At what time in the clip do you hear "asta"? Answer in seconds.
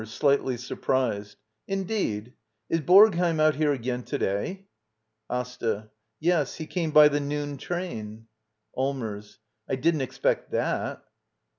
5.29-5.91